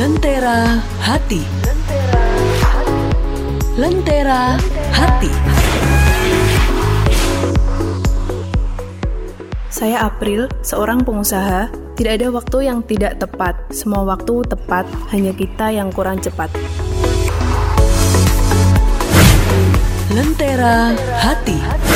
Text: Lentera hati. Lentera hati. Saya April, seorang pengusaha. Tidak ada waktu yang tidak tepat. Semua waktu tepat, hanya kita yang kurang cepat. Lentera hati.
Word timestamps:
Lentera 0.00 0.80
hati. 1.04 1.42
Lentera 3.76 4.56
hati. 4.96 5.32
Saya 9.68 10.08
April, 10.08 10.48
seorang 10.64 11.04
pengusaha. 11.04 11.68
Tidak 12.00 12.12
ada 12.16 12.28
waktu 12.32 12.68
yang 12.68 12.80
tidak 12.84 13.20
tepat. 13.20 13.60
Semua 13.72 14.08
waktu 14.08 14.40
tepat, 14.48 14.88
hanya 15.12 15.36
kita 15.36 15.68
yang 15.68 15.92
kurang 15.92 16.16
cepat. 16.20 16.48
Lentera 20.14 20.96
hati. 21.20 21.89